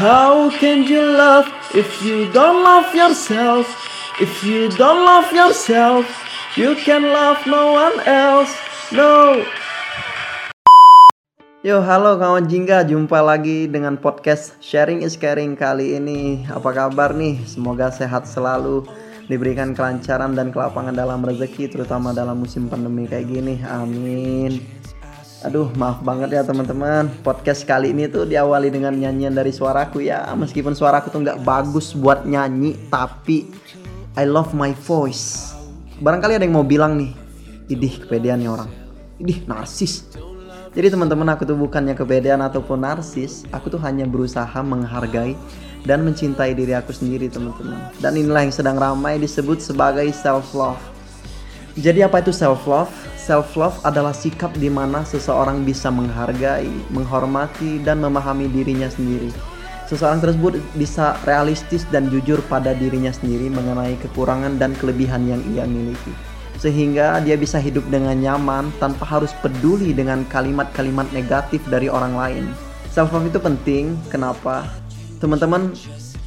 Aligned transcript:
How 0.00 0.48
can 0.56 0.88
you 0.88 1.04
love 1.04 1.44
if 1.76 2.00
you 2.00 2.24
don't 2.32 2.64
love 2.64 2.88
yourself? 2.96 3.68
If 4.16 4.40
you 4.40 4.72
don't 4.72 5.04
love 5.04 5.28
yourself, 5.28 6.08
you 6.56 6.72
can 6.80 7.12
love 7.12 7.36
no 7.44 7.76
one 7.76 8.00
else. 8.08 8.48
No. 8.96 9.44
Yo, 11.60 11.84
halo 11.84 12.16
kawan 12.16 12.48
Jingga, 12.48 12.88
jumpa 12.88 13.20
lagi 13.20 13.68
dengan 13.68 14.00
podcast 14.00 14.56
Sharing 14.64 15.04
is 15.04 15.20
Caring 15.20 15.52
kali 15.52 16.00
ini. 16.00 16.48
Apa 16.48 16.72
kabar 16.72 17.12
nih? 17.12 17.36
Semoga 17.44 17.92
sehat 17.92 18.24
selalu, 18.24 18.88
diberikan 19.28 19.76
kelancaran 19.76 20.32
dan 20.32 20.48
kelapangan 20.48 20.96
dalam 20.96 21.20
rezeki, 21.20 21.76
terutama 21.76 22.16
dalam 22.16 22.40
musim 22.40 22.72
pandemi 22.72 23.04
kayak 23.04 23.28
gini. 23.28 23.60
Amin. 23.68 24.64
Aduh 25.40 25.72
maaf 25.72 26.04
banget 26.04 26.36
ya 26.36 26.44
teman-teman. 26.44 27.08
Podcast 27.24 27.64
kali 27.64 27.96
ini 27.96 28.04
tuh 28.12 28.28
diawali 28.28 28.68
dengan 28.68 28.92
nyanyian 28.92 29.32
dari 29.32 29.48
suaraku 29.48 30.04
ya. 30.04 30.28
Meskipun 30.36 30.76
suaraku 30.76 31.08
tuh 31.08 31.24
nggak 31.24 31.40
bagus 31.40 31.96
buat 31.96 32.28
nyanyi 32.28 32.76
Tapi 32.92 33.48
I 34.20 34.28
love 34.28 34.52
my 34.52 34.76
voice. 34.84 35.56
Barangkali 35.96 36.36
ada 36.36 36.44
yang 36.44 36.60
mau 36.60 36.66
bilang 36.66 37.00
nih 37.00 37.16
Idih 37.72 38.04
kepedean 38.04 38.44
nih 38.44 38.52
orang. 38.52 38.68
Idih 39.16 39.48
narsis. 39.48 40.12
Jadi 40.76 40.92
teman-teman 40.92 41.32
aku 41.32 41.48
tuh 41.48 41.56
bukannya 41.56 41.96
kepedean 41.96 42.44
ataupun 42.44 42.84
narsis. 42.84 43.48
Aku 43.48 43.72
tuh 43.72 43.80
hanya 43.80 44.04
berusaha 44.04 44.60
menghargai 44.60 45.40
dan 45.88 46.04
mencintai 46.04 46.52
diri 46.52 46.76
aku 46.76 46.92
sendiri 46.92 47.32
teman-teman. 47.32 47.80
Dan 47.96 48.12
inilah 48.12 48.44
yang 48.44 48.52
sedang 48.52 48.76
ramai 48.76 49.16
disebut 49.16 49.64
sebagai 49.64 50.04
self 50.12 50.52
love 50.52 50.99
Jadi 51.78 52.02
apa 52.02 52.18
itu 52.18 52.34
self 52.34 52.66
love? 52.66 52.90
Self 53.14 53.54
love 53.54 53.78
adalah 53.86 54.10
sikap 54.10 54.50
di 54.58 54.66
mana 54.66 55.06
seseorang 55.06 55.62
bisa 55.62 55.86
menghargai, 55.86 56.66
menghormati, 56.90 57.78
dan 57.86 58.02
memahami 58.02 58.50
dirinya 58.50 58.90
sendiri. 58.90 59.30
Seseorang 59.86 60.18
tersebut 60.18 60.58
bisa 60.74 61.14
realistis 61.26 61.86
dan 61.94 62.10
jujur 62.10 62.42
pada 62.50 62.74
dirinya 62.74 63.10
sendiri 63.14 63.46
mengenai 63.50 63.98
kekurangan 64.02 64.58
dan 64.58 64.74
kelebihan 64.78 65.26
yang 65.30 65.42
ia 65.54 65.66
miliki. 65.66 66.10
Sehingga 66.58 67.22
dia 67.22 67.38
bisa 67.38 67.62
hidup 67.62 67.86
dengan 67.86 68.18
nyaman 68.18 68.74
tanpa 68.82 69.06
harus 69.06 69.30
peduli 69.38 69.94
dengan 69.94 70.26
kalimat-kalimat 70.26 71.06
negatif 71.14 71.62
dari 71.70 71.86
orang 71.86 72.14
lain. 72.14 72.44
Self 72.90 73.14
love 73.14 73.30
itu 73.30 73.38
penting, 73.38 73.94
kenapa? 74.10 74.66
Teman-teman 75.22 75.70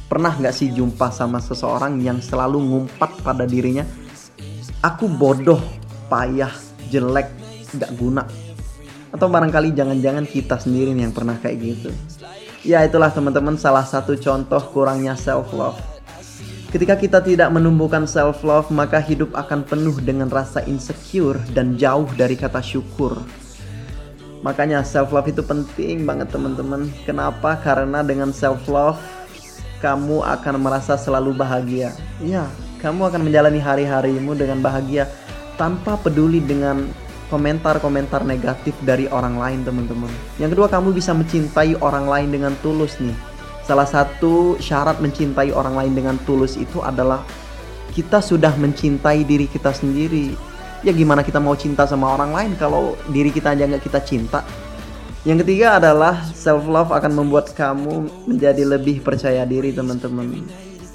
pernah 0.08 0.32
nggak 0.32 0.52
sih 0.56 0.72
jumpa 0.72 1.12
sama 1.12 1.40
seseorang 1.40 2.00
yang 2.00 2.20
selalu 2.20 2.60
ngumpat 2.60 3.20
pada 3.20 3.44
dirinya? 3.44 3.84
Aku 4.84 5.08
bodoh, 5.08 5.64
payah, 6.12 6.52
jelek, 6.92 7.32
gak 7.80 7.88
guna. 7.96 8.28
Atau 9.08 9.32
barangkali 9.32 9.72
jangan-jangan 9.72 10.28
kita 10.28 10.60
sendiri 10.60 10.92
yang 10.92 11.08
pernah 11.08 11.40
kayak 11.40 11.56
gitu. 11.56 11.88
Ya 12.60 12.84
itulah 12.84 13.08
teman-teman 13.08 13.56
salah 13.56 13.88
satu 13.88 14.12
contoh 14.20 14.60
kurangnya 14.76 15.16
self 15.16 15.56
love. 15.56 15.80
Ketika 16.68 17.00
kita 17.00 17.24
tidak 17.24 17.48
menumbuhkan 17.48 18.04
self 18.04 18.44
love, 18.44 18.68
maka 18.68 19.00
hidup 19.00 19.32
akan 19.32 19.64
penuh 19.64 19.96
dengan 20.04 20.28
rasa 20.28 20.60
insecure 20.68 21.40
dan 21.56 21.80
jauh 21.80 22.04
dari 22.20 22.36
kata 22.36 22.60
syukur. 22.60 23.24
Makanya 24.44 24.84
self 24.84 25.16
love 25.16 25.32
itu 25.32 25.40
penting 25.40 26.04
banget 26.04 26.28
teman-teman. 26.28 26.92
Kenapa? 27.08 27.56
Karena 27.56 28.04
dengan 28.04 28.36
self 28.36 28.68
love 28.68 29.00
kamu 29.80 30.20
akan 30.20 30.60
merasa 30.60 31.00
selalu 31.00 31.32
bahagia. 31.32 31.96
Ya, 32.20 32.44
kamu 32.84 33.08
akan 33.08 33.20
menjalani 33.24 33.64
hari-harimu 33.64 34.36
dengan 34.36 34.60
bahagia 34.60 35.08
tanpa 35.56 35.96
peduli 35.96 36.44
dengan 36.44 36.84
komentar-komentar 37.32 38.20
negatif 38.28 38.76
dari 38.84 39.08
orang 39.08 39.40
lain 39.40 39.64
teman-teman. 39.64 40.12
Yang 40.36 40.60
kedua 40.60 40.68
kamu 40.68 40.92
bisa 40.92 41.16
mencintai 41.16 41.80
orang 41.80 42.04
lain 42.04 42.28
dengan 42.28 42.52
tulus 42.60 43.00
nih. 43.00 43.16
Salah 43.64 43.88
satu 43.88 44.60
syarat 44.60 45.00
mencintai 45.00 45.48
orang 45.56 45.72
lain 45.72 45.96
dengan 45.96 46.20
tulus 46.28 46.60
itu 46.60 46.84
adalah 46.84 47.24
kita 47.96 48.20
sudah 48.20 48.52
mencintai 48.60 49.24
diri 49.24 49.48
kita 49.48 49.72
sendiri. 49.72 50.36
Ya 50.84 50.92
gimana 50.92 51.24
kita 51.24 51.40
mau 51.40 51.56
cinta 51.56 51.88
sama 51.88 52.12
orang 52.12 52.36
lain 52.36 52.52
kalau 52.60 53.00
diri 53.08 53.32
kita 53.32 53.56
aja 53.56 53.64
nggak 53.64 53.88
kita 53.88 54.04
cinta? 54.04 54.44
Yang 55.24 55.48
ketiga 55.48 55.80
adalah 55.80 56.20
self 56.36 56.68
love 56.68 56.92
akan 56.92 57.16
membuat 57.16 57.56
kamu 57.56 58.28
menjadi 58.28 58.68
lebih 58.68 59.00
percaya 59.00 59.48
diri 59.48 59.72
teman-teman 59.72 60.44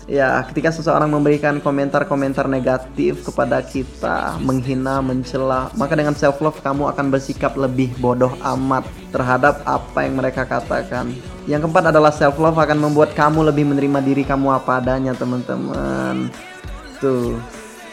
ya 0.10 0.42
ketika 0.50 0.74
seseorang 0.74 1.08
memberikan 1.14 1.62
komentar-komentar 1.62 2.50
negatif 2.50 3.22
kepada 3.22 3.62
kita, 3.62 4.42
menghina, 4.42 5.00
mencela, 5.06 5.70
maka 5.78 5.94
dengan 5.94 6.18
self 6.18 6.42
love 6.42 6.58
kamu 6.66 6.90
akan 6.90 7.14
bersikap 7.14 7.54
lebih 7.54 7.94
bodoh 8.02 8.34
amat 8.58 8.84
terhadap 9.14 9.62
apa 9.70 10.10
yang 10.10 10.18
mereka 10.18 10.44
katakan. 10.50 11.14
Yang 11.46 11.70
keempat 11.70 11.94
adalah 11.94 12.10
self 12.10 12.42
love 12.42 12.58
akan 12.58 12.82
membuat 12.82 13.14
kamu 13.14 13.54
lebih 13.54 13.70
menerima 13.70 14.02
diri 14.02 14.26
kamu 14.26 14.50
apa 14.50 14.82
adanya, 14.82 15.14
teman-teman. 15.14 16.34
Tuh. 16.98 17.38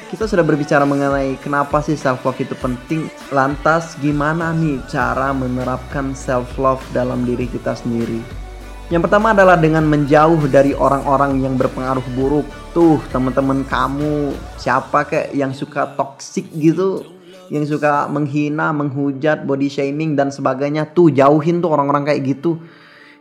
Kita 0.07 0.23
sudah 0.31 0.47
berbicara 0.47 0.87
mengenai 0.87 1.35
kenapa 1.43 1.83
sih 1.83 1.99
self 1.99 2.25
love 2.25 2.39
itu 2.41 2.57
penting. 2.57 3.13
Lantas 3.35 3.99
gimana 4.01 4.55
nih 4.57 4.81
cara 4.89 5.35
menerapkan 5.35 6.17
self 6.17 6.57
love 6.57 6.81
dalam 6.95 7.27
diri 7.27 7.51
kita 7.51 7.75
sendiri? 7.75 8.46
Yang 8.87 9.11
pertama 9.11 9.35
adalah 9.35 9.59
dengan 9.59 9.83
menjauh 9.83 10.47
dari 10.47 10.71
orang-orang 10.71 11.43
yang 11.43 11.59
berpengaruh 11.59 12.07
buruk. 12.15 12.47
Tuh, 12.71 13.03
teman-teman 13.11 13.67
kamu 13.67 14.31
siapa 14.63 15.03
kayak 15.03 15.35
yang 15.35 15.51
suka 15.51 15.91
toxic 15.99 16.47
gitu, 16.55 17.03
yang 17.51 17.67
suka 17.67 18.07
menghina, 18.07 18.71
menghujat, 18.71 19.43
body 19.43 19.67
shaming 19.67 20.15
dan 20.15 20.31
sebagainya. 20.31 20.87
Tuh, 20.95 21.11
jauhin 21.11 21.59
tuh 21.59 21.75
orang-orang 21.75 22.07
kayak 22.07 22.31
gitu. 22.31 22.63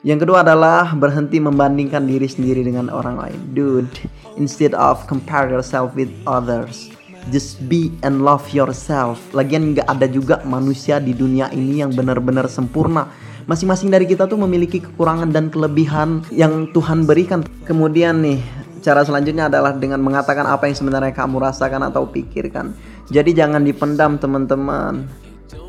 Yang 0.06 0.30
kedua 0.30 0.46
adalah 0.46 0.94
berhenti 0.94 1.42
membandingkan 1.42 2.06
diri 2.06 2.30
sendiri 2.30 2.62
dengan 2.62 2.94
orang 2.94 3.18
lain. 3.18 3.40
Dude, 3.58 3.90
instead 4.38 4.78
of 4.78 5.02
compare 5.10 5.50
yourself 5.50 5.98
with 5.98 6.14
others, 6.30 6.94
just 7.34 7.58
be 7.66 7.90
and 8.06 8.22
love 8.22 8.46
yourself. 8.54 9.18
Lagian 9.34 9.74
nggak 9.74 9.90
ada 9.90 10.06
juga 10.06 10.46
manusia 10.46 11.02
di 11.02 11.18
dunia 11.18 11.50
ini 11.50 11.82
yang 11.82 11.90
benar-benar 11.90 12.46
sempurna 12.46 13.10
masing-masing 13.46 13.94
dari 13.94 14.10
kita 14.10 14.26
tuh 14.26 14.38
memiliki 14.42 14.82
kekurangan 14.82 15.30
dan 15.30 15.54
kelebihan 15.54 16.26
yang 16.34 16.70
Tuhan 16.74 17.06
berikan. 17.06 17.46
Kemudian 17.66 18.22
nih, 18.26 18.42
cara 18.82 19.06
selanjutnya 19.06 19.50
adalah 19.50 19.74
dengan 19.78 20.02
mengatakan 20.02 20.46
apa 20.46 20.66
yang 20.66 20.78
sebenarnya 20.78 21.14
kamu 21.14 21.42
rasakan 21.42 21.90
atau 21.90 22.10
pikirkan. 22.10 22.74
Jadi 23.10 23.38
jangan 23.38 23.62
dipendam 23.62 24.18
teman-teman. 24.18 25.06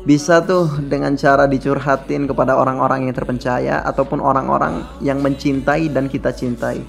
Bisa 0.09 0.41
tuh 0.41 0.81
dengan 0.89 1.13
cara 1.19 1.45
dicurhatin 1.45 2.25
kepada 2.25 2.57
orang-orang 2.57 3.05
yang 3.05 3.13
terpercaya 3.13 3.85
ataupun 3.85 4.23
orang-orang 4.23 4.81
yang 5.05 5.21
mencintai 5.21 5.91
dan 5.93 6.09
kita 6.09 6.33
cintai. 6.33 6.81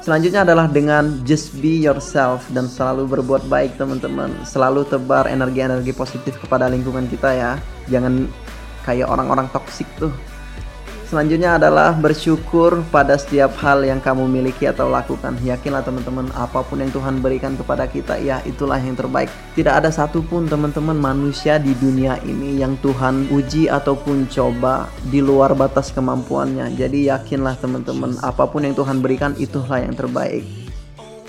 Selanjutnya 0.00 0.48
adalah 0.48 0.64
dengan 0.64 1.20
just 1.28 1.52
be 1.60 1.76
yourself 1.76 2.48
dan 2.56 2.64
selalu 2.64 3.04
berbuat 3.04 3.46
baik 3.52 3.76
teman-teman. 3.76 4.32
Selalu 4.48 4.88
tebar 4.88 5.28
energi-energi 5.28 5.92
positif 5.92 6.40
kepada 6.40 6.72
lingkungan 6.72 7.04
kita 7.08 7.30
ya. 7.36 7.52
Jangan 7.86 8.24
kayak 8.84 9.08
orang-orang 9.08 9.46
toksik 9.52 9.86
tuh. 10.00 10.12
Selanjutnya 11.10 11.58
adalah 11.58 11.90
bersyukur 11.90 12.86
pada 12.94 13.18
setiap 13.18 13.58
hal 13.58 13.82
yang 13.82 13.98
kamu 13.98 14.30
miliki 14.30 14.70
atau 14.70 14.86
lakukan. 14.86 15.34
Yakinlah 15.42 15.82
teman-teman, 15.82 16.30
apa 16.38 16.62
pun 16.62 16.78
yang 16.78 16.94
Tuhan 16.94 17.18
berikan 17.18 17.58
kepada 17.58 17.90
kita, 17.90 18.14
ya 18.22 18.38
itulah 18.46 18.78
yang 18.78 18.94
terbaik. 18.94 19.26
Tidak 19.58 19.74
ada 19.74 19.90
satupun 19.90 20.46
teman-teman 20.46 20.94
manusia 20.94 21.58
di 21.58 21.74
dunia 21.74 22.14
ini 22.22 22.62
yang 22.62 22.78
Tuhan 22.78 23.26
uji 23.26 23.66
ataupun 23.66 24.30
coba 24.30 24.86
di 25.10 25.18
luar 25.18 25.58
batas 25.58 25.90
kemampuannya. 25.90 26.78
Jadi 26.78 27.10
yakinlah 27.10 27.58
teman-teman, 27.58 28.14
apa 28.22 28.46
pun 28.46 28.62
yang 28.62 28.78
Tuhan 28.78 29.02
berikan, 29.02 29.34
itulah 29.34 29.82
yang 29.82 29.98
terbaik. 29.98 30.69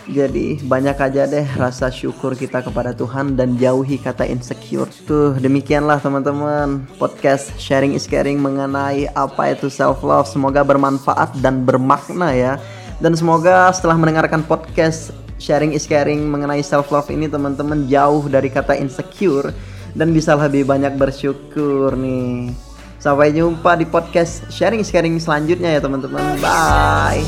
Jadi 0.09 0.63
banyak 0.65 0.97
aja 0.97 1.29
deh 1.29 1.45
rasa 1.53 1.93
syukur 1.93 2.33
kita 2.33 2.65
kepada 2.65 2.95
Tuhan 2.95 3.37
dan 3.37 3.53
jauhi 3.59 4.01
kata 4.01 4.25
insecure. 4.25 4.89
Tuh 5.05 5.37
demikianlah 5.37 6.01
teman-teman 6.01 6.89
podcast 6.97 7.53
sharing 7.61 7.93
is 7.93 8.09
caring 8.09 8.41
mengenai 8.41 9.05
apa 9.13 9.53
itu 9.53 9.69
self 9.69 10.01
love. 10.01 10.25
Semoga 10.25 10.65
bermanfaat 10.65 11.37
dan 11.45 11.61
bermakna 11.61 12.33
ya. 12.33 12.53
Dan 12.97 13.13
semoga 13.13 13.69
setelah 13.73 13.97
mendengarkan 13.97 14.41
podcast 14.45 15.13
sharing 15.41 15.73
is 15.73 15.85
caring 15.85 16.25
mengenai 16.29 16.61
self 16.61 16.89
love 16.89 17.09
ini 17.09 17.29
teman-teman 17.29 17.85
jauh 17.89 18.25
dari 18.29 18.49
kata 18.49 18.77
insecure 18.77 19.53
dan 19.97 20.13
bisa 20.13 20.37
lebih 20.37 20.65
banyak 20.65 20.97
bersyukur 20.97 21.93
nih. 21.97 22.53
Sampai 23.01 23.33
jumpa 23.33 23.81
di 23.81 23.89
podcast 23.89 24.45
sharing 24.53 24.85
is 24.85 24.93
caring 24.93 25.17
selanjutnya 25.17 25.77
ya 25.77 25.81
teman-teman. 25.81 26.37
Bye. 26.37 27.25